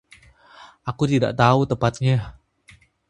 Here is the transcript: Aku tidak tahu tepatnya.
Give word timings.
Aku 0.89 1.03
tidak 1.13 1.33
tahu 1.41 1.61
tepatnya. 1.71 2.17